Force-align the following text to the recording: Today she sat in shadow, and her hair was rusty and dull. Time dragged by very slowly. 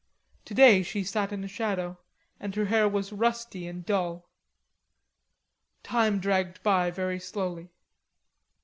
Today 0.45 0.81
she 0.81 1.03
sat 1.03 1.31
in 1.31 1.45
shadow, 1.45 1.99
and 2.39 2.55
her 2.55 2.65
hair 2.65 2.89
was 2.89 3.13
rusty 3.13 3.67
and 3.67 3.85
dull. 3.85 4.31
Time 5.83 6.17
dragged 6.17 6.63
by 6.63 6.89
very 6.89 7.19
slowly. 7.19 7.69